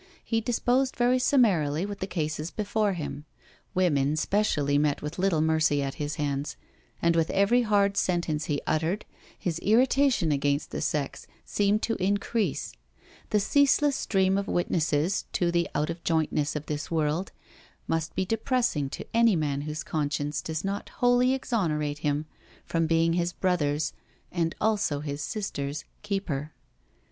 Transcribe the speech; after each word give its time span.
He 0.23 0.41
disposed 0.41 0.95
very 0.95 1.19
sununarily 1.19 1.87
with 1.87 1.99
the 1.99 2.07
cases 2.07 2.49
before 2.49 2.93
him. 2.93 3.25
Women 3.75 4.15
specially 4.15 4.79
met 4.79 5.03
with 5.03 5.19
little 5.19 5.41
mercy 5.41 5.83
at 5.83 5.93
his 6.01 6.15
hands, 6.15 6.57
and 7.03 7.15
with 7.15 7.29
every 7.29 7.61
hard 7.61 7.95
sentence 7.97 8.45
he 8.45 8.63
uttered 8.65 9.05
his 9.37 9.59
irritation 9.59 10.31
against 10.31 10.71
the 10.71 10.81
sex 10.81 11.27
seemed 11.45 11.83
to 11.83 11.97
in 12.01 12.17
crease; 12.17 12.73
the 13.29 13.39
ceaseless 13.39 13.95
stream 13.95 14.39
of 14.39 14.47
witnesses 14.47 15.25
to 15.33 15.51
the 15.51 15.69
out 15.75 15.91
of 15.91 16.03
jointness 16.03 16.55
of 16.55 16.65
this 16.65 16.89
world 16.89 17.31
must 17.87 18.15
be 18.15 18.25
depressing 18.25 18.89
to 18.89 19.05
any 19.13 19.35
man 19.35 19.61
whose 19.61 19.83
conscience 19.83 20.41
does 20.41 20.65
not 20.65 20.89
wholly 20.97 21.35
exonerate 21.35 21.99
him 21.99 22.25
from 22.65 22.87
being 22.87 23.13
his 23.13 23.33
brother's, 23.33 23.93
and 24.31 24.55
also 24.59 25.01
his 25.01 25.21
sister's, 25.21 25.85
keeper. 26.01 26.53